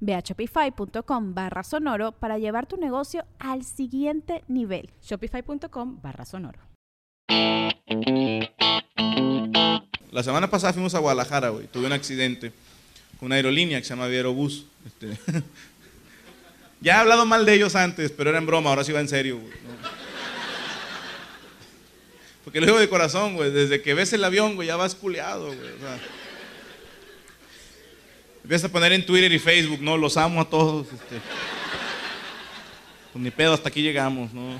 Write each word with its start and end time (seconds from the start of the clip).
Ve 0.00 0.14
a 0.14 0.20
shopify.com 0.20 1.34
barra 1.34 1.62
sonoro 1.62 2.12
para 2.12 2.38
llevar 2.38 2.66
tu 2.66 2.76
negocio 2.76 3.24
al 3.38 3.64
siguiente 3.64 4.44
nivel. 4.48 4.90
Shopify.com 5.02 6.00
barra 6.02 6.24
sonoro. 6.24 6.60
La 10.10 10.22
semana 10.22 10.50
pasada 10.50 10.72
fuimos 10.72 10.94
a 10.94 10.98
Guadalajara, 10.98 11.50
güey. 11.50 11.66
Tuve 11.66 11.86
un 11.86 11.92
accidente 11.92 12.52
con 13.18 13.26
una 13.26 13.36
aerolínea 13.36 13.78
que 13.78 13.84
se 13.84 13.90
llama 13.90 14.04
Aerobús. 14.04 14.66
Este, 14.86 15.18
ya 16.80 16.96
he 16.96 17.00
hablado 17.00 17.26
mal 17.26 17.44
de 17.44 17.54
ellos 17.54 17.76
antes, 17.76 18.10
pero 18.12 18.30
era 18.30 18.38
en 18.38 18.46
broma, 18.46 18.70
ahora 18.70 18.84
sí 18.84 18.92
va 18.92 19.00
en 19.00 19.08
serio, 19.08 19.38
güey. 19.38 19.50
¿no? 19.52 20.08
Porque 22.48 22.60
lo 22.60 22.66
digo 22.66 22.78
de 22.78 22.88
corazón, 22.88 23.34
güey. 23.34 23.50
Desde 23.50 23.82
que 23.82 23.92
ves 23.92 24.10
el 24.14 24.24
avión, 24.24 24.54
güey, 24.54 24.68
ya 24.68 24.76
vas 24.76 24.94
culeado, 24.94 25.48
güey. 25.48 25.58
O 25.58 25.78
sea, 25.80 26.00
empiezas 28.48 28.70
a 28.70 28.72
poner 28.72 28.94
en 28.94 29.04
Twitter 29.04 29.30
y 29.30 29.38
Facebook, 29.38 29.82
¿no? 29.82 29.98
Los 29.98 30.16
amo 30.16 30.40
a 30.40 30.48
todos. 30.48 30.86
Este. 30.86 31.20
Pues 33.12 33.22
ni 33.22 33.30
pedo, 33.30 33.52
hasta 33.52 33.68
aquí 33.68 33.82
llegamos, 33.82 34.32
¿no? 34.32 34.58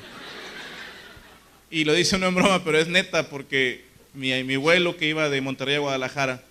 Y 1.70 1.84
lo 1.84 1.94
dice 1.94 2.18
no 2.18 2.26
en 2.26 2.34
broma, 2.34 2.62
pero 2.62 2.78
es 2.78 2.86
neta, 2.86 3.30
porque 3.30 3.86
mi, 4.12 4.44
mi 4.44 4.56
vuelo 4.56 4.98
que 4.98 5.08
iba 5.08 5.30
de 5.30 5.40
Monterrey 5.40 5.76
a 5.76 5.78
Guadalajara, 5.78 6.42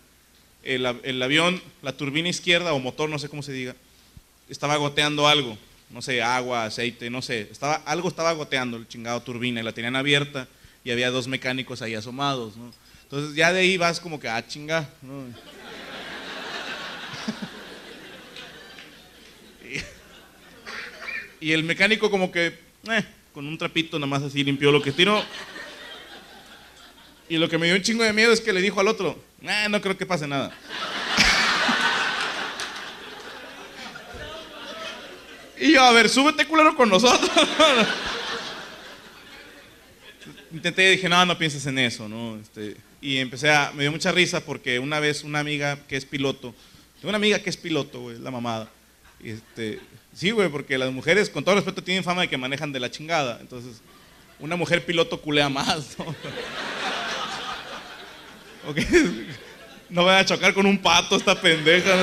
el, 0.64 0.84
el 1.04 1.22
avión, 1.22 1.62
la 1.84 1.96
turbina 1.96 2.28
izquierda 2.28 2.74
o 2.74 2.80
motor, 2.80 3.08
no 3.08 3.20
sé 3.20 3.30
cómo 3.30 3.44
se 3.44 3.54
diga, 3.54 3.76
estaba 4.50 4.76
goteando 4.78 5.28
algo, 5.28 5.60
no 5.92 6.02
sé, 6.02 6.24
agua, 6.24 6.66
aceite, 6.66 7.12
no 7.12 7.22
sé, 7.22 7.42
estaba, 7.52 7.76
algo 7.86 8.10
estaba 8.10 8.32
goteando 8.32 8.78
el 8.78 8.88
chingado 8.88 9.22
turbina 9.22 9.62
y 9.62 9.64
la 9.64 9.74
tenían 9.74 9.96
abierta 9.96 10.48
y 10.84 10.90
había 10.90 11.12
dos 11.12 11.28
mecánicos 11.28 11.84
ahí 11.84 11.94
asomados, 11.94 12.58
¿no? 12.58 12.74
Entonces 13.04 13.36
ya 13.36 13.54
de 13.54 13.60
ahí 13.60 13.78
vas 13.78 14.00
como 14.00 14.20
que, 14.20 14.28
ah, 14.28 14.44
chinga, 14.48 14.90
¿no? 15.04 15.26
Y 21.40 21.52
el 21.52 21.64
mecánico 21.64 22.10
como 22.10 22.32
que, 22.32 22.60
eh, 22.90 23.04
con 23.34 23.48
un 23.48 23.58
trapito 23.58 24.00
nada 24.00 24.10
más 24.10 24.24
así 24.24 24.44
limpió 24.44 24.72
lo 24.72 24.82
que 24.82 24.92
tiró. 24.92 25.24
Y 27.30 27.38
lo 27.38 27.50
que 27.50 27.58
me 27.58 27.68
dio 27.68 27.76
un 27.76 27.82
chingo 27.82 28.04
de 28.04 28.14
miedo 28.14 28.32
es 28.32 28.42
que 28.42 28.54
le 28.54 28.62
dijo 28.62 28.80
al 28.80 28.88
otro, 28.88 29.22
"Eh, 29.42 29.68
no 29.70 29.82
creo 29.82 29.98
que 29.98 30.06
pase 30.06 30.28
nada. 30.28 30.52
y 35.60 35.74
yo, 35.74 35.84
a 35.84 35.92
ver, 35.92 36.10
súbete 36.10 36.46
culero 36.46 36.76
con 36.76 36.90
nosotros. 36.90 37.30
Intenté 40.52 40.88
y 40.88 40.92
dije, 40.92 41.10
no, 41.10 41.26
no 41.26 41.38
pienses 41.38 41.66
en 41.66 41.78
eso, 41.78 42.08
¿no? 42.08 42.40
Este, 42.40 42.78
y 43.02 43.18
empecé 43.18 43.52
a, 43.52 43.72
me 43.76 43.84
dio 43.84 43.92
mucha 43.92 44.12
risa 44.14 44.40
porque 44.40 44.80
una 44.80 45.00
vez 45.00 45.24
una 45.24 45.40
amiga 45.40 45.78
que 45.88 45.98
es 45.98 46.06
piloto, 46.06 46.56
tengo 46.96 47.10
una 47.10 47.18
amiga 47.18 47.40
que 47.40 47.50
es 47.50 47.58
piloto, 47.58 48.00
güey, 48.00 48.18
la 48.18 48.32
mamada. 48.32 48.72
Este, 49.24 49.80
sí, 50.14 50.32
güey, 50.32 50.50
porque 50.50 50.78
las 50.78 50.92
mujeres, 50.92 51.30
con 51.30 51.44
todo 51.44 51.56
respeto, 51.56 51.84
tienen 51.84 52.04
fama 52.04 52.22
de 52.22 52.30
que 52.30 52.38
manejan 52.38 52.72
de 52.72 52.80
la 52.80 52.92
chingada. 52.92 53.40
Entonces, 53.42 53.82
una 54.40 54.56
mujer 54.56 54.86
piloto 54.86 55.20
culea 55.22 55.50
más, 55.50 55.98
¿no? 56.00 56.06
Ok, 58.68 58.80
No 59.90 60.04
voy 60.04 60.14
a 60.14 60.26
chocar 60.26 60.54
con 60.54 60.66
un 60.66 60.78
pato 60.78 61.16
esta 61.16 61.40
pendeja. 61.40 61.96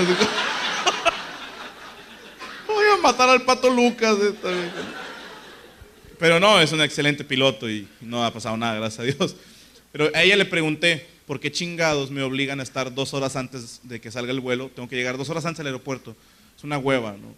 Voy 2.67 2.87
a 2.87 2.97
matar 3.03 3.29
al 3.29 3.43
pato 3.43 3.69
Lucas. 3.69 4.19
vieja. 4.19 4.39
Pero 6.19 6.41
no, 6.41 6.59
es 6.61 6.73
un 6.73 6.81
excelente 6.81 7.23
piloto 7.23 7.69
y 7.69 7.87
no 8.01 8.25
ha 8.25 8.33
pasado 8.33 8.57
nada, 8.57 8.77
gracias 8.77 9.01
a 9.01 9.03
Dios. 9.03 9.37
Pero 9.93 10.11
a 10.15 10.23
ella 10.23 10.37
le 10.37 10.47
pregunté, 10.47 11.07
¿por 11.27 11.39
qué 11.39 11.53
chingados 11.53 12.11
me 12.11 12.23
obligan 12.23 12.61
a 12.61 12.63
estar 12.63 12.95
dos 12.95 13.13
horas 13.15 13.37
antes 13.37 13.81
de 13.83 14.01
que 14.01 14.11
salga 14.11 14.33
el 14.33 14.41
vuelo? 14.41 14.71
Tengo 14.75 14.89
que 14.89 14.97
llegar 14.97 15.19
dos 15.19 15.29
horas 15.29 15.45
antes 15.45 15.61
al 15.61 15.67
aeropuerto. 15.67 16.17
Una 16.65 16.79
hueva, 16.79 17.13
¿no? 17.13 17.35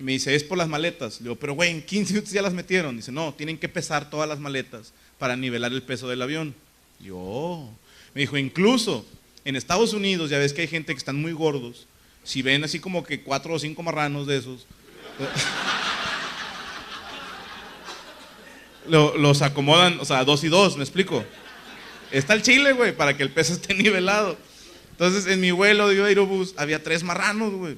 Y 0.00 0.02
me 0.02 0.12
dice, 0.12 0.34
es 0.34 0.42
por 0.42 0.56
las 0.58 0.66
maletas. 0.68 1.20
Le 1.20 1.24
digo, 1.24 1.36
pero 1.36 1.52
güey, 1.52 1.70
en 1.70 1.82
15 1.82 2.14
minutos 2.14 2.32
ya 2.32 2.40
las 2.42 2.54
metieron. 2.54 2.96
Dice, 2.96 3.12
no, 3.12 3.34
tienen 3.34 3.58
que 3.58 3.68
pesar 3.68 4.08
todas 4.10 4.28
las 4.28 4.40
maletas 4.40 4.92
para 5.18 5.36
nivelar 5.36 5.70
el 5.72 5.82
peso 5.82 6.08
del 6.08 6.22
avión. 6.22 6.54
Yo, 6.98 7.16
"Oh". 7.18 7.70
me 8.14 8.22
dijo, 8.22 8.36
incluso 8.38 9.04
en 9.44 9.54
Estados 9.56 9.92
Unidos, 9.92 10.30
ya 10.30 10.38
ves 10.38 10.52
que 10.54 10.62
hay 10.62 10.68
gente 10.68 10.94
que 10.94 10.98
están 10.98 11.20
muy 11.20 11.32
gordos. 11.32 11.86
Si 12.24 12.40
ven 12.42 12.64
así 12.64 12.80
como 12.80 13.04
que 13.04 13.22
cuatro 13.22 13.54
o 13.54 13.58
cinco 13.58 13.82
marranos 13.82 14.26
de 14.26 14.38
esos, 14.38 14.66
lo- 18.88 19.16
los 19.16 19.42
acomodan, 19.42 19.98
o 20.00 20.04
sea, 20.04 20.24
dos 20.24 20.42
y 20.44 20.48
dos, 20.48 20.76
¿me 20.76 20.82
explico? 20.82 21.24
Está 22.10 22.34
el 22.34 22.42
chile, 22.42 22.72
güey, 22.72 22.96
para 22.96 23.16
que 23.16 23.22
el 23.22 23.30
peso 23.30 23.52
esté 23.52 23.74
nivelado. 23.82 24.36
Entonces, 24.92 25.26
en 25.26 25.40
mi 25.40 25.50
vuelo 25.50 25.88
de 25.88 26.02
Aerobús 26.02 26.54
había 26.56 26.82
tres 26.82 27.02
marranos, 27.02 27.52
güey. 27.54 27.76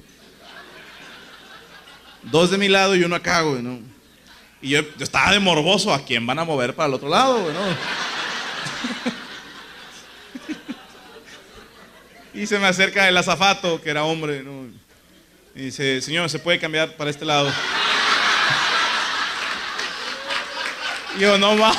Dos 2.23 2.51
de 2.51 2.57
mi 2.57 2.69
lado 2.69 2.95
y 2.95 3.03
uno 3.03 3.15
acá, 3.15 3.41
güey, 3.41 3.61
¿no? 3.61 3.79
Y 4.61 4.69
yo, 4.69 4.81
yo 4.81 5.03
estaba 5.03 5.31
de 5.31 5.39
morboso, 5.39 5.93
¿a 5.93 6.03
quién 6.03 6.25
van 6.25 6.39
a 6.39 6.45
mover 6.45 6.73
para 6.73 6.87
el 6.87 6.93
otro 6.93 7.09
lado, 7.09 7.41
güey, 7.41 7.53
y 12.43 12.47
se 12.47 12.57
me 12.59 12.67
acerca 12.67 13.07
el 13.07 13.17
azafato, 13.17 13.81
que 13.81 13.89
era 13.89 14.03
hombre, 14.03 14.41
¿no? 14.41 14.67
Y 15.55 15.65
dice, 15.65 16.01
señor, 16.01 16.29
¿se 16.29 16.39
puede 16.39 16.59
cambiar 16.59 16.95
para 16.95 17.09
este 17.09 17.25
lado? 17.25 17.51
Y 21.15 21.19
yo, 21.19 21.37
no 21.37 21.57
va. 21.57 21.75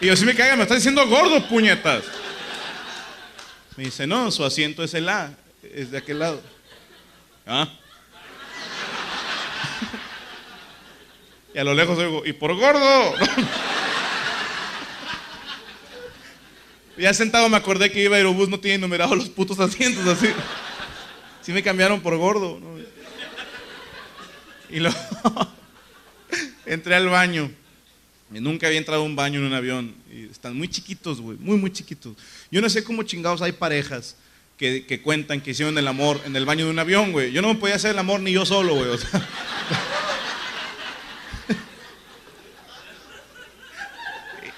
Y 0.00 0.06
yo, 0.06 0.16
si 0.16 0.24
me 0.24 0.34
caga, 0.34 0.56
me 0.56 0.62
está 0.62 0.74
diciendo 0.74 1.06
gordo, 1.06 1.46
puñetas. 1.48 2.04
Me 3.76 3.84
dice, 3.84 4.06
no, 4.06 4.30
su 4.30 4.44
asiento 4.44 4.82
es 4.82 4.94
el 4.94 5.08
A, 5.08 5.32
es 5.62 5.90
de 5.90 5.98
aquel 5.98 6.18
lado. 6.18 6.42
¿Ah? 7.46 7.68
Y 11.56 11.58
a 11.58 11.64
lo 11.64 11.72
lejos 11.72 11.98
oigo, 11.98 12.22
¿y 12.26 12.34
por 12.34 12.54
gordo? 12.54 13.14
ya 16.98 17.14
sentado 17.14 17.48
me 17.48 17.56
acordé 17.56 17.90
que 17.90 18.02
iba 18.02 18.14
a 18.14 18.18
Aerobús, 18.18 18.50
no 18.50 18.60
tiene 18.60 18.76
numerados 18.76 19.16
los 19.16 19.30
putos 19.30 19.58
asientos 19.58 20.06
así. 20.06 20.28
Sí 21.40 21.52
me 21.52 21.62
cambiaron 21.62 22.02
por 22.02 22.14
gordo. 22.18 22.60
¿no? 22.60 22.76
Y 24.68 24.80
luego 24.80 24.98
entré 26.66 26.94
al 26.94 27.08
baño. 27.08 27.50
Y 28.34 28.40
nunca 28.40 28.66
había 28.66 28.78
entrado 28.78 29.00
a 29.00 29.06
un 29.06 29.16
baño 29.16 29.40
en 29.40 29.46
un 29.46 29.54
avión. 29.54 29.94
Y 30.12 30.24
están 30.24 30.54
muy 30.58 30.68
chiquitos, 30.68 31.22
güey, 31.22 31.38
muy, 31.38 31.56
muy 31.56 31.72
chiquitos. 31.72 32.16
Yo 32.50 32.60
no 32.60 32.68
sé 32.68 32.84
cómo 32.84 33.02
chingados 33.02 33.40
hay 33.40 33.52
parejas 33.52 34.14
que, 34.58 34.84
que 34.84 35.00
cuentan 35.00 35.40
que 35.40 35.52
hicieron 35.52 35.78
el 35.78 35.88
amor 35.88 36.20
en 36.26 36.36
el 36.36 36.44
baño 36.44 36.66
de 36.66 36.70
un 36.72 36.78
avión, 36.78 37.12
güey. 37.12 37.32
Yo 37.32 37.40
no 37.40 37.48
me 37.48 37.54
podía 37.54 37.76
hacer 37.76 37.92
el 37.92 37.98
amor 37.98 38.20
ni 38.20 38.32
yo 38.32 38.44
solo, 38.44 38.74
güey. 38.74 38.90
o 38.90 38.98
sea. 38.98 39.26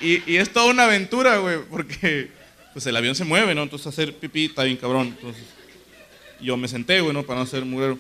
Y, 0.01 0.37
es 0.37 0.53
toda 0.53 0.67
una 0.67 0.85
aventura, 0.85 1.39
güey, 1.39 1.59
porque 1.69 2.31
pues 2.73 2.87
el 2.87 2.97
avión 2.97 3.15
se 3.15 3.25
mueve, 3.25 3.55
¿no? 3.55 3.63
Entonces 3.63 3.87
hacer 3.89 4.15
pipí 4.15 4.47
está 4.47 4.65
bien 4.65 4.77
cabrón. 4.77 5.09
Entonces 5.09 5.43
yo 6.41 6.57
me 6.57 6.69
senté, 6.69 7.01
güey, 7.01 7.13
¿no? 7.13 7.25
Para 7.25 7.41
no 7.41 7.47
ser 7.47 7.65
mugrero. 7.65 7.99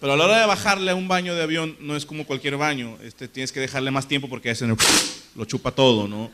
Pero 0.00 0.14
a 0.14 0.16
la 0.16 0.24
hora 0.24 0.40
de 0.40 0.46
bajarle 0.46 0.90
a 0.90 0.94
un 0.94 1.08
baño 1.08 1.34
de 1.34 1.42
avión 1.42 1.76
no 1.80 1.96
es 1.96 2.06
como 2.06 2.26
cualquier 2.26 2.56
baño. 2.56 2.98
Este, 3.02 3.28
tienes 3.28 3.52
que 3.52 3.60
dejarle 3.60 3.90
más 3.90 4.08
tiempo 4.08 4.28
porque 4.28 4.50
ese 4.50 4.66
lo 4.66 5.44
chupa 5.44 5.70
todo, 5.70 6.08
¿no? 6.08 6.30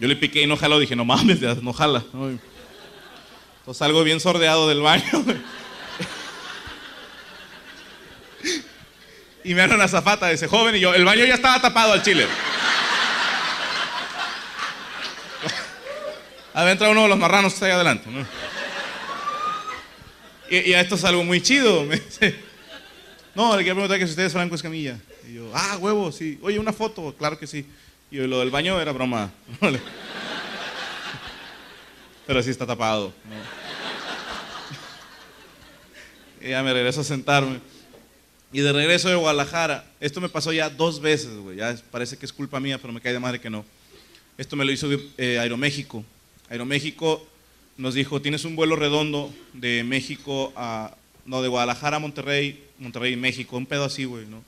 Yo 0.00 0.08
le 0.08 0.16
piqué 0.16 0.42
y 0.42 0.46
no 0.46 0.56
jaló, 0.56 0.78
dije, 0.78 0.96
no 0.96 1.04
mames, 1.04 1.40
no 1.62 1.72
jala. 1.72 2.04
¿no? 2.12 2.28
Entonces 2.28 3.78
salgo 3.78 4.04
bien 4.04 4.20
sordeado 4.20 4.68
del 4.68 4.80
baño. 4.80 5.04
Y 9.44 9.52
me 9.52 9.60
dan 9.60 9.74
una 9.74 9.86
zafata 9.86 10.28
de 10.28 10.34
ese 10.34 10.48
joven 10.48 10.74
y 10.74 10.80
yo, 10.80 10.94
el 10.94 11.04
baño 11.04 11.26
ya 11.26 11.34
estaba 11.34 11.60
tapado 11.60 11.92
al 11.92 12.02
chile. 12.02 12.26
Había 16.54 16.72
entrado 16.72 16.92
uno 16.92 17.02
de 17.02 17.08
los 17.08 17.18
marranos 17.18 17.52
está 17.52 17.66
ahí 17.66 17.72
adelante. 17.72 18.08
¿no? 18.08 18.24
Y, 20.48 20.72
a 20.72 20.80
esto 20.80 20.94
es 20.94 21.04
algo 21.04 21.24
muy 21.24 21.42
chido. 21.42 21.86
No, 23.36 23.56
le 23.56 23.64
quiero 23.64 23.74
preguntar 23.74 23.98
que 23.98 24.06
si 24.06 24.10
usted 24.10 24.26
es 24.26 24.32
Franco 24.32 24.54
Escamilla. 24.54 24.96
Y 25.28 25.34
yo, 25.34 25.50
ah, 25.52 25.76
huevo, 25.80 26.12
sí. 26.12 26.38
Oye, 26.40 26.56
una 26.60 26.72
foto, 26.72 27.12
claro 27.18 27.36
que 27.36 27.48
sí. 27.48 27.66
Y 28.08 28.18
lo 28.18 28.38
del 28.38 28.50
baño 28.50 28.80
era 28.80 28.92
broma. 28.92 29.32
Pero 32.28 32.40
sí 32.44 32.50
está 32.50 32.64
tapado. 32.64 33.12
Y 36.40 36.50
ya 36.50 36.62
me 36.62 36.72
regreso 36.72 37.00
a 37.00 37.04
sentarme. 37.04 37.58
Y 38.52 38.60
de 38.60 38.72
regreso 38.72 39.08
de 39.08 39.16
Guadalajara, 39.16 39.84
esto 39.98 40.20
me 40.20 40.28
pasó 40.28 40.52
ya 40.52 40.70
dos 40.70 41.00
veces, 41.00 41.36
güey. 41.38 41.56
Ya 41.56 41.76
parece 41.90 42.16
que 42.16 42.26
es 42.26 42.32
culpa 42.32 42.60
mía, 42.60 42.78
pero 42.78 42.92
me 42.92 43.00
cae 43.00 43.12
de 43.12 43.18
madre 43.18 43.40
que 43.40 43.50
no. 43.50 43.64
Esto 44.38 44.54
me 44.54 44.64
lo 44.64 44.70
hizo 44.70 44.88
eh, 45.18 45.40
Aeroméxico. 45.40 46.04
Aeroméxico 46.48 47.26
nos 47.76 47.94
dijo, 47.94 48.22
tienes 48.22 48.44
un 48.44 48.56
vuelo 48.56 48.76
redondo 48.76 49.32
de 49.52 49.84
México 49.84 50.52
a... 50.56 50.96
No, 51.26 51.40
de 51.40 51.48
Guadalajara 51.48 51.96
a 51.96 52.00
Monterrey, 52.00 52.62
Monterrey, 52.78 53.16
México, 53.16 53.56
un 53.56 53.64
pedo 53.64 53.84
así, 53.84 54.04
güey, 54.04 54.26
¿no? 54.26 54.44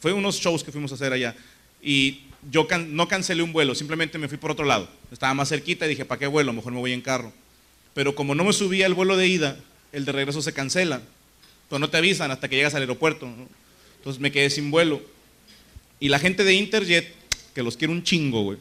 Fue 0.00 0.12
unos 0.12 0.40
shows 0.40 0.64
que 0.64 0.72
fuimos 0.72 0.90
a 0.90 0.96
hacer 0.96 1.12
allá. 1.12 1.36
Y 1.80 2.22
yo 2.50 2.66
no 2.88 3.06
cancelé 3.06 3.42
un 3.42 3.52
vuelo, 3.52 3.74
simplemente 3.76 4.18
me 4.18 4.28
fui 4.28 4.36
por 4.36 4.50
otro 4.50 4.64
lado. 4.64 4.88
Estaba 5.12 5.32
más 5.34 5.48
cerquita 5.48 5.86
y 5.86 5.90
dije, 5.90 6.04
¿para 6.04 6.18
qué 6.18 6.26
vuelo? 6.26 6.52
Mejor 6.52 6.72
me 6.72 6.80
voy 6.80 6.92
en 6.92 7.02
carro. 7.02 7.32
Pero 7.94 8.16
como 8.16 8.34
no 8.34 8.44
me 8.44 8.52
subía 8.52 8.86
el 8.86 8.94
vuelo 8.94 9.16
de 9.16 9.28
ida, 9.28 9.58
el 9.92 10.04
de 10.04 10.12
regreso 10.12 10.42
se 10.42 10.52
cancela. 10.52 11.02
Pero 11.68 11.78
no 11.78 11.88
te 11.88 11.96
avisan 11.96 12.30
hasta 12.30 12.48
que 12.48 12.56
llegas 12.56 12.74
al 12.74 12.82
aeropuerto. 12.82 13.26
¿no? 13.26 13.48
Entonces 13.98 14.20
me 14.20 14.32
quedé 14.32 14.50
sin 14.50 14.70
vuelo. 14.70 15.00
Y 16.00 16.08
la 16.08 16.18
gente 16.18 16.44
de 16.44 16.54
Interjet, 16.54 17.12
que 17.54 17.62
los 17.62 17.76
quiero 17.76 17.92
un 17.92 18.02
chingo, 18.02 18.42
güey, 18.42 18.58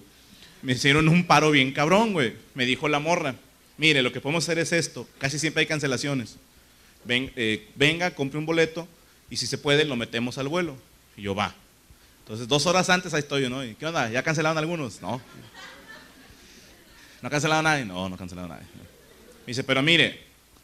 me 0.61 0.73
hicieron 0.73 1.07
un 1.09 1.25
paro 1.25 1.51
bien 1.51 1.71
cabrón, 1.71 2.13
güey. 2.13 2.33
Me 2.55 2.65
dijo 2.65 2.87
la 2.87 2.99
morra, 2.99 3.35
mire, 3.77 4.01
lo 4.01 4.11
que 4.11 4.21
podemos 4.21 4.43
hacer 4.43 4.59
es 4.59 4.71
esto. 4.71 5.07
Casi 5.19 5.39
siempre 5.39 5.61
hay 5.61 5.67
cancelaciones. 5.67 6.35
Ven- 7.05 7.31
eh, 7.35 7.67
venga, 7.75 8.11
compre 8.11 8.37
un 8.39 8.45
boleto 8.45 8.87
y 9.29 9.37
si 9.37 9.47
se 9.47 9.57
puede 9.57 9.85
lo 9.85 9.95
metemos 9.95 10.37
al 10.37 10.47
vuelo. 10.47 10.75
Y 11.15 11.21
yo, 11.23 11.33
va. 11.35 11.53
Entonces, 12.23 12.47
dos 12.47 12.65
horas 12.65 12.89
antes 12.89 13.13
ahí 13.13 13.19
estoy 13.19 13.43
yo, 13.43 13.49
¿no? 13.49 13.63
¿Y 13.63 13.75
qué 13.75 13.85
onda? 13.85 14.09
¿Ya 14.09 14.21
cancelaron 14.23 14.57
algunos? 14.57 15.01
No. 15.01 15.21
¿No 17.21 17.27
ha 17.27 17.29
cancelado 17.31 17.61
nadie? 17.61 17.85
No, 17.85 18.07
no 18.09 18.15
ha 18.15 18.17
cancelado 18.17 18.47
nadie. 18.47 18.63
Me 19.45 19.51
dice, 19.51 19.63
pero 19.63 19.81
mire, 19.81 20.19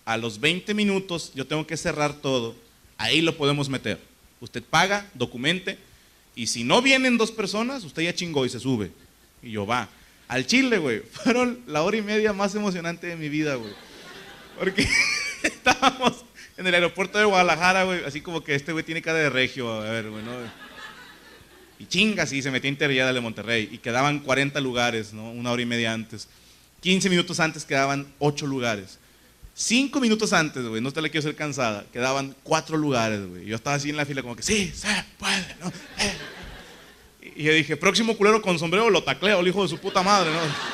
a 0.06 0.18
los 0.18 0.40
20 0.40 0.74
minutos 0.74 1.32
yo 1.34 1.48
tengo 1.48 1.66
que 1.66 1.78
cerrar 1.78 2.14
todo. 2.22 2.56
Ahí 2.98 3.22
lo 3.22 3.36
podemos 3.38 3.70
meter. 3.70 4.00
Usted 4.40 4.62
paga, 4.62 5.10
documente, 5.14 5.78
y 6.36 6.48
si 6.48 6.64
no 6.64 6.82
vienen 6.82 7.18
dos 7.18 7.32
personas, 7.32 7.84
usted 7.86 8.04
ya 8.04 8.14
chingó 8.14 8.46
y 8.46 8.50
se 8.50 8.60
sube. 8.60 8.92
Y 9.44 9.52
yo, 9.52 9.68
va. 9.68 9.90
Al 10.28 10.48
Chile, 10.48 10.78
güey. 10.78 11.00
Fueron 11.12 11.60
la 11.68 11.84
hora 11.84 11.98
y 11.98 12.02
media 12.02 12.34
más 12.34 12.56
emocionante 12.56 13.08
de 13.08 13.16
mi 13.16 13.30
vida, 13.30 13.56
güey. 13.56 13.74
Porque 14.58 14.88
estábamos 15.44 16.26
en 16.58 16.66
el 16.66 16.74
aeropuerto 16.74 17.20
de 17.20 17.26
Guadalajara, 17.26 17.84
güey. 17.84 18.04
Así 18.06 18.22
como 18.22 18.44
que 18.44 18.56
este 18.56 18.72
güey 18.72 18.84
tiene 18.84 19.02
cara 19.02 19.20
de 19.20 19.30
regio, 19.30 19.72
a 19.72 19.90
ver, 19.90 20.10
güey, 20.10 20.24
¿no? 20.24 20.32
Y 21.80 21.86
chingas, 21.86 22.32
y 22.32 22.42
se 22.42 22.50
metía 22.50 22.70
Interjet 22.70 23.14
de 23.14 23.22
Monterrey. 23.22 23.70
Y 23.72 23.78
quedaban 23.80 24.20
40 24.20 24.60
lugares, 24.62 25.14
¿no? 25.14 25.32
Una 25.32 25.52
hora 25.52 25.62
y 25.62 25.66
media 25.66 25.94
antes. 25.94 26.28
15 26.82 27.10
minutos 27.10 27.40
antes 27.40 27.66
quedaban 27.66 28.08
8 28.20 28.48
lugares. 28.48 29.00
Cinco 29.56 30.00
minutos 30.00 30.34
antes, 30.34 30.66
güey, 30.66 30.82
no 30.82 30.92
te 30.92 31.00
la 31.00 31.10
quiero 31.10 31.20
hacer 31.20 31.36
cansada, 31.36 31.86
quedaban 31.94 32.36
cuatro 32.42 32.76
lugares, 32.76 33.24
güey. 33.28 33.46
Yo 33.46 33.56
estaba 33.56 33.76
así 33.76 33.92
en 33.92 33.98
la 33.98 34.06
fila 34.06 34.24
como 34.24 34.36
que, 34.36 34.42
sí, 34.42 34.72
se 34.74 34.88
puede, 35.20 35.56
¿no? 35.62 35.68
Eh. 35.68 36.14
Y 37.36 37.44
yo 37.44 37.54
dije, 37.54 37.78
próximo 37.78 38.16
culero 38.16 38.42
con 38.42 38.60
sombrero 38.60 38.90
lo 38.90 39.04
tacleo, 39.04 39.40
el 39.40 39.48
hijo 39.48 39.64
de 39.64 39.70
su 39.70 39.78
puta 39.80 40.04
madre, 40.04 40.32
¿no? 40.32 40.40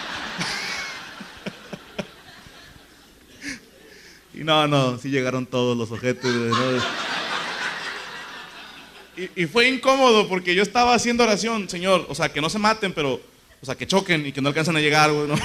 Y 4.34 4.44
no, 4.44 4.68
no, 4.68 4.98
sí 4.98 5.10
llegaron 5.10 5.46
todos 5.46 5.76
los 5.78 5.92
ojetes. 5.92 6.32
Y, 9.18 9.44
y 9.44 9.48
fue 9.48 9.68
incómodo 9.68 10.30
porque 10.30 10.56
yo 10.56 10.64
estaba 10.64 10.94
haciendo 10.94 11.26
oración, 11.26 11.68
Señor, 11.68 12.06
o 12.08 12.16
sea, 12.16 12.32
que 12.32 12.40
no 12.40 12.50
se 12.50 12.58
maten, 12.58 12.94
pero, 12.94 13.20
o 13.62 13.66
sea, 13.66 13.76
que 13.76 13.86
choquen 13.86 14.26
y 14.26 14.32
que 14.32 14.42
no 14.42 14.48
alcancen 14.48 14.78
a 14.78 14.80
llegar, 14.80 15.10
¿no? 15.10 15.36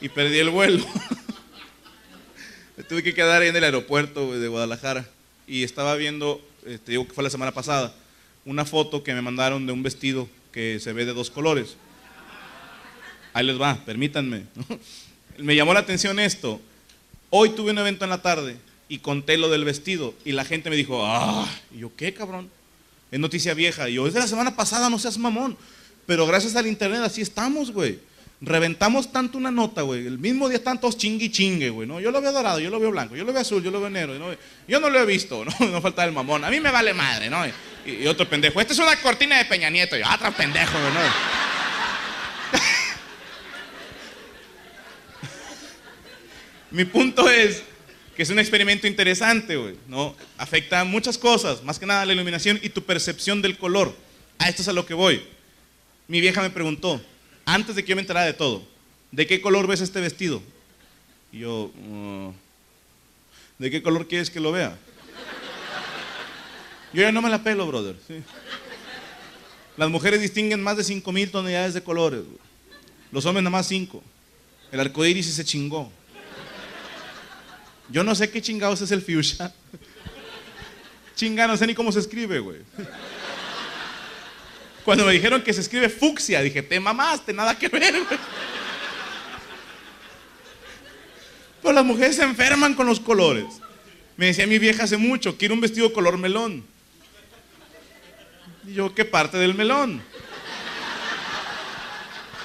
y 0.00 0.08
perdí 0.08 0.38
el 0.38 0.50
vuelo. 0.50 0.84
Me 2.76 2.84
tuve 2.84 3.02
que 3.02 3.14
quedar 3.14 3.42
ahí 3.42 3.48
en 3.48 3.56
el 3.56 3.64
aeropuerto 3.64 4.38
de 4.38 4.48
Guadalajara 4.48 5.08
y 5.46 5.64
estaba 5.64 5.94
viendo, 5.94 6.40
eh, 6.66 6.78
te 6.84 6.92
digo 6.92 7.06
que 7.06 7.14
fue 7.14 7.24
la 7.24 7.30
semana 7.30 7.52
pasada, 7.52 7.94
una 8.48 8.64
foto 8.64 9.02
que 9.02 9.12
me 9.12 9.20
mandaron 9.20 9.66
de 9.66 9.72
un 9.72 9.82
vestido 9.82 10.26
que 10.52 10.80
se 10.80 10.94
ve 10.94 11.04
de 11.04 11.12
dos 11.12 11.30
colores. 11.30 11.76
Ahí 13.34 13.44
les 13.44 13.60
va, 13.60 13.76
permítanme. 13.84 14.44
me 15.38 15.54
llamó 15.54 15.74
la 15.74 15.80
atención 15.80 16.18
esto. 16.18 16.58
Hoy 17.28 17.50
tuve 17.50 17.72
un 17.72 17.78
evento 17.78 18.04
en 18.04 18.10
la 18.10 18.22
tarde 18.22 18.56
y 18.88 19.00
conté 19.00 19.36
lo 19.36 19.50
del 19.50 19.66
vestido 19.66 20.14
y 20.24 20.32
la 20.32 20.46
gente 20.46 20.70
me 20.70 20.76
dijo, 20.76 21.04
ah, 21.04 21.46
y 21.74 21.80
yo, 21.80 21.94
¿qué 21.94 22.14
cabrón? 22.14 22.48
Es 23.10 23.20
noticia 23.20 23.52
vieja. 23.52 23.90
Y 23.90 23.94
yo, 23.94 24.06
es 24.06 24.14
de 24.14 24.20
la 24.20 24.26
semana 24.26 24.56
pasada, 24.56 24.88
no 24.88 24.98
seas 24.98 25.18
mamón. 25.18 25.54
Pero 26.06 26.26
gracias 26.26 26.56
al 26.56 26.66
internet 26.66 27.02
así 27.04 27.20
estamos, 27.20 27.70
güey. 27.70 27.98
Reventamos 28.40 29.10
tanto 29.10 29.36
una 29.36 29.50
nota, 29.50 29.82
güey. 29.82 30.06
El 30.06 30.18
mismo 30.18 30.48
día 30.48 30.58
están 30.58 30.80
todos 30.80 30.96
chingue 30.96 31.24
y 31.24 31.30
chingue, 31.30 31.70
güey. 31.70 31.88
¿no? 31.88 31.98
Yo 32.00 32.12
lo 32.12 32.20
veo 32.20 32.30
dorado, 32.30 32.60
yo 32.60 32.70
lo 32.70 32.78
veo 32.78 32.92
blanco, 32.92 33.16
yo 33.16 33.24
lo 33.24 33.32
veo 33.32 33.42
azul, 33.42 33.62
yo 33.62 33.72
lo 33.72 33.80
veo 33.80 33.90
negro. 33.90 34.36
Yo 34.68 34.78
no 34.78 34.88
lo 34.90 35.00
he 35.00 35.06
visto, 35.06 35.44
¿no? 35.44 35.52
No 35.70 35.80
falta 35.80 36.04
el 36.04 36.12
mamón. 36.12 36.44
A 36.44 36.50
mí 36.50 36.60
me 36.60 36.70
vale 36.70 36.94
madre, 36.94 37.28
¿no? 37.28 37.44
Y, 37.46 38.06
otro 38.06 38.28
pendejo. 38.28 38.60
Esta 38.60 38.74
es 38.74 38.78
una 38.78 38.94
cortina 39.00 39.38
de 39.38 39.46
Peña 39.46 39.70
Nieto. 39.70 39.96
Yo, 39.96 40.04
"Ah, 40.06 40.14
otro 40.16 40.30
pendejo, 40.32 40.78
güey, 40.78 40.92
¿no? 40.92 41.00
Mi 46.70 46.84
punto 46.84 47.28
es 47.28 47.62
que 48.14 48.22
es 48.22 48.30
un 48.30 48.38
experimento 48.38 48.86
interesante, 48.86 49.56
güey, 49.56 49.76
¿no? 49.88 50.14
Afecta 50.36 50.84
muchas 50.84 51.16
cosas, 51.18 51.64
más 51.64 51.78
que 51.78 51.86
nada 51.86 52.04
la 52.04 52.12
iluminación 52.12 52.60
y 52.62 52.68
tu 52.68 52.82
percepción 52.84 53.40
del 53.42 53.56
color. 53.56 53.96
A 54.38 54.48
esto 54.48 54.62
es 54.62 54.68
a 54.68 54.72
lo 54.72 54.84
que 54.86 54.94
voy. 54.94 55.22
Mi 56.08 56.20
vieja 56.20 56.42
me 56.42 56.50
preguntó, 56.50 57.00
antes 57.48 57.74
de 57.74 57.82
que 57.82 57.88
yo 57.88 57.96
me 57.96 58.02
enterara 58.02 58.26
de 58.26 58.34
todo, 58.34 58.62
¿de 59.10 59.26
qué 59.26 59.40
color 59.40 59.66
ves 59.66 59.80
este 59.80 60.02
vestido? 60.02 60.42
Y 61.32 61.38
yo, 61.40 61.72
"Uh, 61.74 62.32
¿de 63.58 63.70
qué 63.70 63.82
color 63.82 64.06
quieres 64.06 64.28
que 64.30 64.38
lo 64.38 64.52
vea? 64.52 64.76
Yo 66.92 67.02
ya 67.02 67.10
no 67.10 67.22
me 67.22 67.30
la 67.30 67.42
pelo, 67.42 67.66
brother. 67.66 67.96
Las 69.78 69.88
mujeres 69.88 70.20
distinguen 70.20 70.62
más 70.62 70.76
de 70.76 70.84
5000 70.84 71.30
tonalidades 71.30 71.72
de 71.72 71.82
colores. 71.82 72.20
Los 73.10 73.24
hombres 73.24 73.42
nada 73.42 73.56
más 73.56 73.66
5. 73.66 74.02
El 74.70 74.80
arco 74.80 75.04
iris 75.06 75.32
se 75.32 75.44
chingó. 75.44 75.90
Yo 77.90 78.04
no 78.04 78.14
sé 78.14 78.30
qué 78.30 78.42
chingados 78.42 78.82
es 78.82 78.90
el 78.90 79.00
fuchsia. 79.00 79.54
Chinga, 81.16 81.46
no 81.46 81.56
sé 81.56 81.66
ni 81.66 81.74
cómo 81.74 81.90
se 81.90 82.00
escribe, 82.00 82.38
güey. 82.40 82.58
Cuando 84.88 85.04
me 85.04 85.12
dijeron 85.12 85.42
que 85.42 85.52
se 85.52 85.60
escribe 85.60 85.90
fucsia, 85.90 86.40
dije, 86.40 86.62
te 86.62 86.80
mamaste, 86.80 87.34
nada 87.34 87.54
que 87.58 87.68
ver, 87.68 87.92
güey. 87.92 88.18
Pero 91.60 91.74
las 91.74 91.84
mujeres 91.84 92.16
se 92.16 92.22
enferman 92.22 92.72
con 92.72 92.86
los 92.86 92.98
colores. 92.98 93.44
Me 94.16 94.24
decía 94.24 94.46
mi 94.46 94.58
vieja 94.58 94.84
hace 94.84 94.96
mucho, 94.96 95.36
quiero 95.36 95.52
un 95.52 95.60
vestido 95.60 95.92
color 95.92 96.16
melón. 96.16 96.64
Y 98.66 98.72
yo, 98.72 98.94
¿qué 98.94 99.04
parte 99.04 99.36
del 99.36 99.54
melón? 99.54 100.02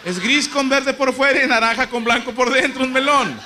Es 0.04 0.20
gris 0.20 0.50
con 0.50 0.68
verde 0.68 0.94
por 0.94 1.14
fuera 1.14 1.42
y 1.42 1.48
naranja 1.48 1.90
con 1.90 2.04
blanco 2.04 2.34
por 2.34 2.52
dentro, 2.52 2.84
un 2.84 2.92
melón. 2.92 3.40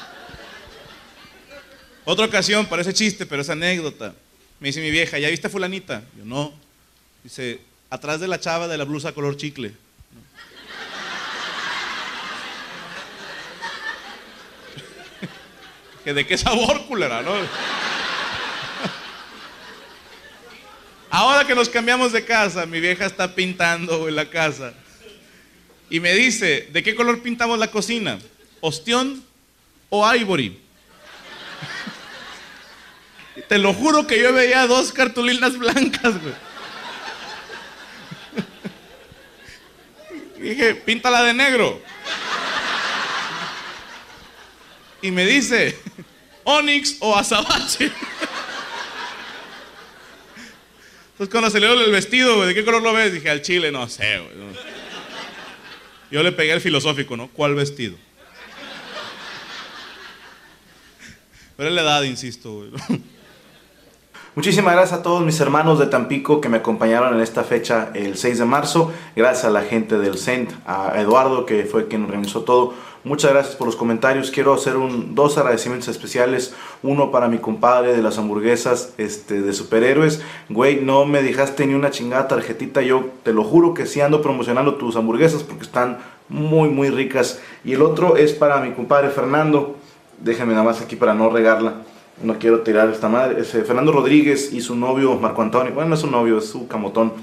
Otra 2.04 2.26
ocasión, 2.26 2.66
parece 2.66 2.92
chiste, 2.94 3.28
pero 3.28 3.44
es 3.44 3.50
anécdota. 3.52 4.16
Me 4.60 4.70
dice 4.70 4.82
mi 4.82 4.90
vieja, 4.90 5.20
¿ya 5.20 5.30
viste 5.30 5.46
a 5.46 5.52
fulanita? 5.52 6.02
Yo, 6.18 6.26
no. 6.26 6.52
Dice, 7.24 7.67
atrás 7.90 8.20
de 8.20 8.28
la 8.28 8.40
chava 8.40 8.68
de 8.68 8.78
la 8.78 8.84
blusa 8.84 9.14
color 9.14 9.38
chicle. 9.38 9.74
¿Que 16.04 16.14
¿De 16.14 16.26
qué 16.26 16.38
sabor, 16.38 16.86
culera, 16.86 17.22
no? 17.22 17.34
Ahora 21.10 21.46
que 21.46 21.56
nos 21.56 21.68
cambiamos 21.68 22.12
de 22.12 22.24
casa, 22.24 22.66
mi 22.66 22.80
vieja 22.80 23.06
está 23.06 23.36
pintando 23.36 24.08
en 24.08 24.16
la 24.16 24.30
casa. 24.30 24.74
Y 25.90 26.00
me 26.00 26.14
dice, 26.14 26.70
¿de 26.72 26.84
qué 26.84 26.96
color 26.96 27.22
pintamos 27.22 27.60
la 27.60 27.72
cocina? 27.72 28.20
¿Ostión 28.62 29.24
o 29.90 30.14
ivory? 30.14 30.60
Te 33.48 33.58
lo 33.58 33.74
juro 33.74 34.08
que 34.08 34.20
yo 34.22 34.34
veía 34.34 34.68
dos 34.68 34.92
cartulinas 34.92 35.58
blancas, 35.58 36.22
güey. 36.22 36.47
Dije, 40.50 40.76
píntala 40.76 41.24
de 41.24 41.34
negro. 41.34 41.82
Y 45.02 45.12
me 45.12 45.26
dice, 45.26 45.78
Onyx 46.44 46.98
o 47.00 47.16
azabache. 47.16 47.92
Entonces 51.12 51.32
cuando 51.32 51.50
se 51.50 51.60
le 51.60 51.68
dio 51.68 51.84
el 51.84 51.92
vestido, 51.92 52.46
¿de 52.46 52.54
qué 52.54 52.64
color 52.64 52.82
lo 52.82 52.94
ves? 52.94 53.12
Dije, 53.14 53.30
al 53.30 53.42
chile, 53.42 53.72
no 53.72 53.90
sé, 53.90 54.18
no. 54.18 54.78
Yo 56.12 56.24
le 56.24 56.32
pegué 56.32 56.54
el 56.54 56.62
filosófico, 56.62 57.18
¿no? 57.18 57.28
¿Cuál 57.28 57.56
vestido? 57.56 57.98
Pero 61.58 61.70
es 61.70 61.76
la 61.76 61.82
edad, 61.82 62.04
insisto, 62.04 62.54
güey. 62.54 62.72
Muchísimas 64.38 64.76
gracias 64.76 65.00
a 65.00 65.02
todos 65.02 65.26
mis 65.26 65.40
hermanos 65.40 65.80
de 65.80 65.88
Tampico 65.88 66.42
que 66.42 66.48
me 66.48 66.58
acompañaron 66.58 67.16
en 67.16 67.22
esta 67.22 67.44
fecha 67.44 67.90
el 67.96 68.18
6 68.18 68.38
de 68.38 68.46
marzo. 68.46 68.92
Gracias 69.16 69.46
a 69.46 69.50
la 69.50 69.64
gente 69.64 69.98
del 69.98 70.20
CENT, 70.20 70.52
a 70.68 71.02
Eduardo 71.02 71.48
que 71.48 71.66
fue 71.66 71.88
quien 71.88 72.04
organizó 72.04 72.42
todo. 72.42 72.76
Muchas 73.04 73.32
gracias 73.32 73.56
por 73.56 73.66
los 73.66 73.76
comentarios. 73.76 74.30
Quiero 74.30 74.54
hacer 74.54 74.78
un, 74.78 75.16
dos 75.16 75.40
agradecimientos 75.40 75.88
especiales. 75.88 76.54
Uno 76.84 77.10
para 77.10 77.28
mi 77.28 77.40
compadre 77.40 77.96
de 77.96 78.04
las 78.04 78.20
hamburguesas 78.20 78.94
este, 79.00 79.42
de 79.42 79.54
superhéroes. 79.54 80.22
Güey, 80.50 80.82
no 80.82 81.08
me 81.08 81.24
dejaste 81.24 81.66
ni 81.66 81.74
una 81.74 81.90
chingada 81.90 82.28
tarjetita. 82.28 82.84
Yo 82.84 83.10
te 83.24 83.34
lo 83.34 83.44
juro 83.44 83.74
que 83.74 83.88
sí 83.88 84.02
ando 84.02 84.22
promocionando 84.22 84.76
tus 84.76 84.96
hamburguesas 84.98 85.42
porque 85.42 85.64
están 85.64 85.98
muy, 86.30 86.70
muy 86.70 86.92
ricas. 86.92 87.42
Y 87.66 87.74
el 87.74 87.82
otro 87.82 88.18
es 88.18 88.34
para 88.34 88.60
mi 88.60 88.74
compadre 88.74 89.10
Fernando. 89.10 89.78
Déjame 90.20 90.54
nada 90.54 90.64
más 90.64 90.80
aquí 90.80 90.96
para 90.96 91.16
no 91.16 91.32
regarla 91.32 91.87
no 92.24 92.40
quiero 92.40 92.62
tirar 92.62 92.90
esta 92.90 93.10
madre. 93.10 93.44
Fernando 93.44 93.92
Rodríguez 93.92 94.54
y 94.54 94.62
su 94.62 94.76
novio 94.76 95.16
Marco 95.16 95.42
Antonio, 95.42 95.74
bueno, 95.74 95.90
no 95.90 95.96
es 95.96 96.02
su 96.02 96.08
novio, 96.10 96.38
es 96.40 96.46
su 96.46 96.68
camotón, 96.68 97.14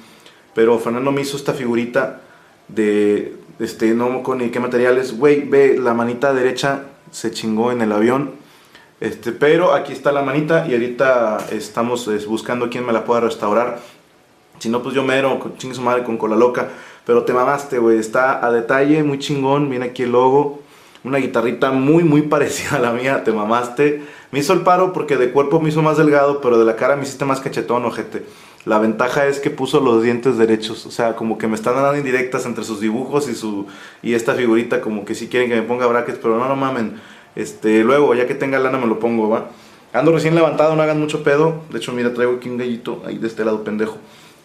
pero 0.54 0.78
Fernando 0.78 1.12
me 1.12 1.22
hizo 1.22 1.36
esta 1.36 1.52
figurita 1.52 2.20
de, 2.68 3.36
este, 3.58 3.94
no 3.94 4.22
con 4.22 4.38
ni 4.38 4.50
qué 4.50 4.60
materiales, 4.60 5.16
güey, 5.16 5.48
ve, 5.48 5.78
la 5.78 5.94
manita 5.94 6.32
derecha 6.32 6.84
se 7.10 7.30
chingó 7.30 7.72
en 7.72 7.82
el 7.82 7.92
avión, 7.92 8.32
este, 9.00 9.32
pero 9.32 9.72
aquí 9.72 9.92
está 9.92 10.12
la 10.12 10.22
manita 10.22 10.66
y 10.66 10.72
ahorita 10.72 11.46
estamos 11.50 12.08
buscando 12.26 12.70
quién 12.70 12.86
me 12.86 12.92
la 12.92 13.04
pueda 13.04 13.20
restaurar. 13.20 13.80
Si 14.58 14.68
no, 14.68 14.82
pues 14.82 14.94
yo 14.94 15.02
mero, 15.02 15.40
chingue 15.58 15.74
su 15.74 15.82
madre 15.82 16.04
con 16.04 16.16
cola 16.16 16.36
loca. 16.36 16.70
Pero 17.04 17.24
te 17.24 17.32
mamaste, 17.32 17.78
güey. 17.78 17.98
Está 17.98 18.44
a 18.44 18.50
detalle, 18.50 19.02
muy 19.02 19.18
chingón. 19.18 19.68
Viene 19.68 19.86
aquí 19.86 20.04
el 20.04 20.12
logo. 20.12 20.62
Una 21.04 21.18
guitarrita 21.18 21.70
muy, 21.70 22.02
muy 22.02 22.23
parecida 22.23 22.76
a 22.76 22.80
la 22.80 22.92
mía. 22.92 23.23
Te 23.23 23.32
mamaste. 23.32 24.02
Me 24.32 24.40
hizo 24.40 24.52
el 24.52 24.62
paro 24.62 24.92
porque 24.92 25.16
de 25.16 25.30
cuerpo 25.30 25.61
me 25.61 25.68
hizo 25.68 25.82
más 25.82 25.99
delgado, 25.99 26.40
pero 26.40 26.58
de 26.58 26.64
la 26.64 26.76
cara 26.76 26.96
me 26.96 27.04
hiciste 27.04 27.25
más 27.25 27.40
cachetón, 27.40 27.84
ojete. 27.84 28.25
La 28.64 28.78
ventaja 28.78 29.26
es 29.26 29.40
que 29.40 29.50
puso 29.50 29.78
los 29.80 30.02
dientes 30.02 30.38
derechos, 30.38 30.87
o 30.87 30.90
sea, 30.90 31.16
como 31.16 31.37
que 31.37 31.46
me 31.46 31.54
están 31.54 31.75
dando 31.75 31.99
indirectas 31.99 32.46
entre 32.46 32.64
sus 32.64 32.80
dibujos 32.80 33.28
y 33.28 33.34
su 33.34 33.66
y 34.02 34.14
esta 34.14 34.34
figurita, 34.34 34.80
como 34.80 35.04
que 35.04 35.14
si 35.14 35.28
quieren 35.28 35.50
que 35.50 35.56
me 35.56 35.62
ponga 35.62 35.87
brackets, 35.87 36.18
pero 36.20 36.38
no, 36.38 36.49
no 36.49 36.56
mamen. 36.56 36.99
Este, 37.37 37.84
luego, 37.84 38.14
ya 38.14 38.26
que 38.26 38.34
tenga 38.34 38.58
lana 38.58 38.78
me 38.78 38.87
lo 38.87 38.99
pongo, 38.99 39.28
¿va? 39.28 39.50
Ando 39.92 40.12
recién 40.12 40.34
levantado, 40.34 40.75
no 40.75 40.82
hagan 40.82 40.99
mucho 40.99 41.23
pedo. 41.23 41.62
De 41.70 41.78
hecho, 41.78 41.92
mira, 41.92 42.14
traigo 42.14 42.37
aquí 42.37 42.49
un 42.49 42.56
gallito 42.56 43.02
ahí 43.06 43.18
de 43.18 43.26
este 43.26 43.44
lado, 43.44 43.62
pendejo. 43.62 43.99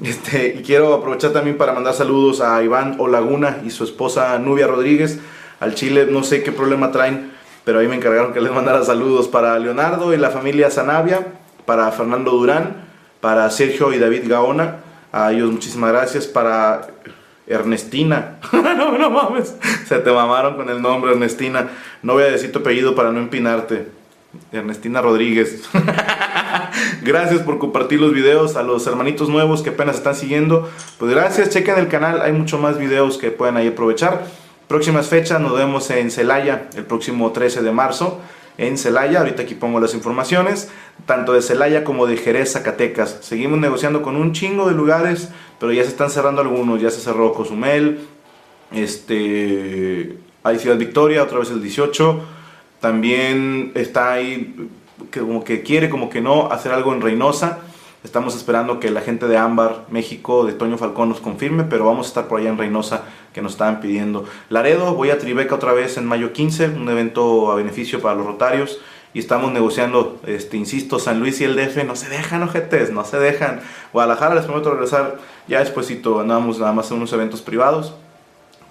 Este, 0.03 0.55
y 0.59 0.63
quiero 0.63 0.93
aprovechar 0.93 1.31
también 1.31 1.57
para 1.57 1.73
mandar 1.73 1.93
saludos 1.93 2.41
a 2.41 2.61
Iván 2.63 2.95
Olaguna 2.99 3.61
y 3.65 3.69
su 3.69 3.83
esposa 3.83 4.37
Nubia 4.37 4.67
Rodríguez. 4.67 5.19
Al 5.59 5.75
Chile, 5.75 6.07
no 6.09 6.23
sé 6.23 6.43
qué 6.43 6.51
problema 6.51 6.91
traen 6.91 7.39
pero 7.69 7.81
ahí 7.81 7.87
me 7.87 7.95
encargaron 7.95 8.33
que 8.33 8.41
les 8.41 8.51
mandara 8.51 8.83
saludos 8.83 9.27
para 9.27 9.59
Leonardo 9.59 10.11
y 10.11 10.17
la 10.17 10.31
familia 10.31 10.71
Zanavia, 10.71 11.27
para 11.67 11.91
Fernando 11.91 12.31
Durán, 12.31 12.77
para 13.21 13.47
Sergio 13.51 13.93
y 13.93 13.99
David 13.99 14.23
Gaona, 14.25 14.77
a 15.11 15.31
ellos 15.31 15.51
muchísimas 15.51 15.91
gracias, 15.91 16.25
para 16.25 16.87
Ernestina, 17.45 18.39
no, 18.51 18.97
no 18.97 19.09
mames, 19.11 19.55
se 19.87 19.99
te 19.99 20.11
mamaron 20.11 20.55
con 20.55 20.67
el 20.69 20.81
nombre 20.81 21.11
Ernestina, 21.11 21.67
no 22.01 22.13
voy 22.13 22.23
a 22.23 22.31
decir 22.31 22.51
tu 22.51 22.57
apellido 22.57 22.95
para 22.95 23.11
no 23.11 23.19
empinarte, 23.19 23.87
Ernestina 24.51 24.99
Rodríguez. 25.01 25.69
gracias 27.03 27.41
por 27.41 27.59
compartir 27.59 27.99
los 27.99 28.13
videos 28.13 28.55
a 28.55 28.63
los 28.63 28.87
hermanitos 28.87 29.29
nuevos 29.29 29.61
que 29.61 29.69
apenas 29.69 29.97
están 29.97 30.15
siguiendo. 30.15 30.69
Pues 30.97 31.11
gracias, 31.11 31.49
chequen 31.49 31.77
el 31.77 31.87
canal, 31.87 32.21
hay 32.21 32.31
mucho 32.31 32.57
más 32.57 32.79
videos 32.79 33.19
que 33.19 33.29
pueden 33.29 33.57
ahí 33.57 33.67
aprovechar. 33.67 34.23
Próximas 34.69 35.07
fechas, 35.07 35.41
nos 35.41 35.57
vemos 35.57 35.89
en 35.89 36.11
Celaya 36.11 36.69
el 36.75 36.85
próximo 36.85 37.31
13 37.31 37.63
de 37.63 37.71
marzo. 37.71 38.19
En 38.59 38.77
Celaya, 38.77 39.17
ahorita 39.17 39.41
aquí 39.41 39.55
pongo 39.55 39.79
las 39.79 39.95
informaciones, 39.95 40.69
tanto 41.07 41.33
de 41.33 41.41
Celaya 41.41 41.83
como 41.83 42.05
de 42.05 42.17
Jerez, 42.17 42.51
Zacatecas. 42.53 43.17
Seguimos 43.21 43.57
negociando 43.57 44.03
con 44.03 44.15
un 44.15 44.31
chingo 44.31 44.67
de 44.69 44.75
lugares, 44.75 45.29
pero 45.59 45.71
ya 45.73 45.81
se 45.81 45.89
están 45.89 46.11
cerrando 46.11 46.41
algunos. 46.41 46.79
Ya 46.79 46.91
se 46.91 47.01
cerró 47.01 47.33
Cozumel, 47.33 48.01
este, 48.71 50.19
hay 50.43 50.59
Ciudad 50.59 50.77
Victoria, 50.77 51.23
otra 51.23 51.39
vez 51.39 51.49
el 51.49 51.63
18. 51.63 52.21
También 52.79 53.71
está 53.73 54.11
ahí, 54.11 54.69
que 55.09 55.21
como 55.21 55.43
que 55.43 55.63
quiere, 55.63 55.89
como 55.89 56.11
que 56.11 56.21
no, 56.21 56.51
hacer 56.51 56.73
algo 56.73 56.93
en 56.93 57.01
Reynosa. 57.01 57.57
Estamos 58.03 58.35
esperando 58.35 58.79
que 58.79 58.91
la 58.91 59.01
gente 59.01 59.27
de 59.27 59.35
Ámbar, 59.35 59.87
México, 59.89 60.45
de 60.45 60.53
Toño 60.53 60.77
Falcón 60.77 61.09
nos 61.09 61.21
confirme, 61.21 61.63
pero 61.63 61.85
vamos 61.85 62.05
a 62.05 62.09
estar 62.09 62.27
por 62.27 62.39
allá 62.39 62.49
en 62.49 62.59
Reynosa 62.59 63.05
que 63.33 63.41
nos 63.41 63.53
estaban 63.53 63.79
pidiendo. 63.79 64.25
Laredo, 64.49 64.95
voy 64.95 65.09
a 65.11 65.17
Tribeca 65.17 65.55
otra 65.55 65.73
vez 65.73 65.97
en 65.97 66.05
mayo 66.05 66.33
15, 66.33 66.69
un 66.69 66.89
evento 66.89 67.51
a 67.51 67.55
beneficio 67.55 68.01
para 68.01 68.15
los 68.15 68.25
rotarios. 68.25 68.79
Y 69.11 69.19
estamos 69.19 69.51
negociando, 69.51 70.19
este, 70.27 70.55
insisto, 70.57 70.99
San 70.99 71.19
Luis 71.19 71.41
y 71.41 71.43
el 71.43 71.55
DF 71.55 71.83
no 71.83 71.95
se 71.95 72.09
dejan, 72.09 72.43
ojetes, 72.43 72.91
no 72.91 73.03
se 73.03 73.17
dejan. 73.17 73.61
Guadalajara 73.91 74.35
les 74.35 74.45
prometo 74.45 74.71
regresar 74.71 75.17
ya 75.47 75.59
despuesito, 75.59 76.19
andamos 76.19 76.59
nada 76.59 76.73
más 76.73 76.91
en 76.91 76.97
unos 76.97 77.11
eventos 77.13 77.41
privados. 77.41 77.95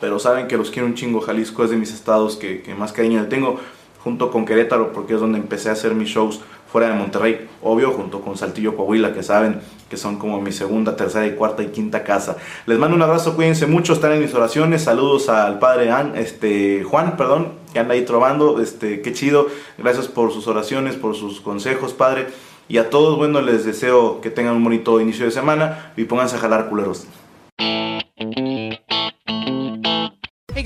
Pero 0.00 0.20
saben 0.20 0.46
que 0.46 0.56
los 0.56 0.70
quiero 0.70 0.86
un 0.86 0.94
chingo, 0.94 1.20
Jalisco 1.20 1.64
es 1.64 1.70
de 1.70 1.76
mis 1.76 1.92
estados 1.92 2.36
que, 2.36 2.62
que 2.62 2.76
más 2.76 2.92
cariño 2.92 3.20
le 3.20 3.26
tengo, 3.26 3.58
junto 4.04 4.30
con 4.30 4.44
Querétaro, 4.44 4.92
porque 4.92 5.14
es 5.14 5.20
donde 5.20 5.38
empecé 5.38 5.70
a 5.70 5.72
hacer 5.72 5.96
mis 5.96 6.08
shows 6.08 6.40
fuera 6.70 6.88
de 6.88 6.94
Monterrey, 6.94 7.48
obvio, 7.62 7.92
junto 7.92 8.20
con 8.20 8.36
Saltillo 8.36 8.76
Coahuila, 8.76 9.14
que 9.14 9.22
saben 9.22 9.60
que 9.88 9.96
son 9.96 10.18
como 10.18 10.40
mi 10.40 10.52
segunda, 10.52 10.96
tercera 10.96 11.26
y 11.26 11.32
cuarta 11.32 11.62
y 11.62 11.68
quinta 11.68 12.04
casa. 12.04 12.36
Les 12.66 12.78
mando 12.78 12.94
un 12.94 13.02
abrazo, 13.02 13.34
cuídense 13.34 13.66
mucho, 13.66 13.94
están 13.94 14.12
en 14.12 14.20
mis 14.20 14.34
oraciones, 14.34 14.82
saludos 14.82 15.28
al 15.28 15.58
padre 15.58 15.90
este, 16.16 16.84
Juan, 16.84 17.16
perdón, 17.16 17.52
que 17.72 17.78
anda 17.78 17.94
ahí 17.94 18.04
trovando, 18.04 18.60
este, 18.60 19.00
qué 19.00 19.12
chido, 19.12 19.48
gracias 19.78 20.08
por 20.08 20.32
sus 20.32 20.46
oraciones, 20.46 20.96
por 20.96 21.14
sus 21.14 21.40
consejos, 21.40 21.94
padre, 21.94 22.26
y 22.68 22.76
a 22.76 22.90
todos, 22.90 23.16
bueno, 23.16 23.40
les 23.40 23.64
deseo 23.64 24.20
que 24.20 24.30
tengan 24.30 24.56
un 24.56 24.64
bonito 24.64 25.00
inicio 25.00 25.24
de 25.24 25.30
semana 25.30 25.92
y 25.96 26.04
pónganse 26.04 26.36
a 26.36 26.38
jalar 26.38 26.68
culeros. 26.68 27.06